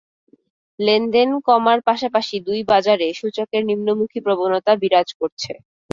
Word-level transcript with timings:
লেনদেন 0.79 1.29
কমার 1.47 1.79
পাশাপাশি 1.87 2.35
দুই 2.47 2.59
বাজারে 2.71 3.07
সূচকের 3.19 3.63
নিম্নমুখী 3.69 4.19
প্রবণতা 4.25 4.71
বিরাজ 4.81 5.09
করছে। 5.19 5.51